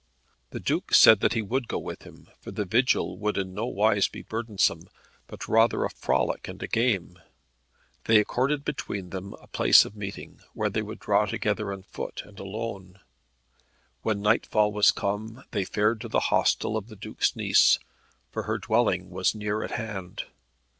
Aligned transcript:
The 0.49 0.59
Duke 0.59 0.95
said 0.95 1.19
that 1.19 1.33
he 1.33 1.43
would 1.43 1.67
go 1.67 1.77
with 1.77 2.01
him, 2.07 2.31
for 2.39 2.49
the 2.49 2.65
vigil 2.65 3.19
would 3.19 3.37
in 3.37 3.53
no 3.53 3.67
wise 3.67 4.07
be 4.07 4.23
burdensome, 4.23 4.89
but 5.27 5.47
rather 5.47 5.83
a 5.83 5.91
frolic 5.91 6.47
and 6.47 6.63
a 6.63 6.67
game. 6.67 7.19
They 8.05 8.17
accorded 8.17 8.65
between 8.65 9.11
them 9.11 9.35
a 9.39 9.45
place 9.45 9.85
of 9.85 9.95
meeting, 9.95 10.39
where 10.55 10.71
they 10.71 10.81
would 10.81 10.97
draw 10.99 11.27
together 11.27 11.71
on 11.71 11.83
foot, 11.83 12.23
and 12.25 12.39
alone. 12.39 12.99
When 14.01 14.23
nightfall 14.23 14.71
was 14.71 14.89
come 14.89 15.43
they 15.51 15.65
fared 15.65 16.01
to 16.01 16.07
the 16.07 16.19
hostel 16.33 16.77
of 16.77 16.87
the 16.87 16.95
Duke's 16.95 17.35
niece, 17.35 17.77
for 18.31 18.41
her 18.47 18.57
dwelling 18.57 19.11
was 19.11 19.35
near 19.35 19.61
at 19.61 19.69
hand. 19.69 20.23